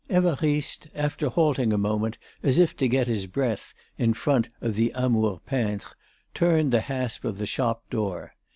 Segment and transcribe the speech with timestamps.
[0.09, 4.91] Évariste, after halting a moment as if to get his breath in front of the
[4.95, 5.95] Amour peintre,
[6.33, 8.33] turned the hasp of the shop door.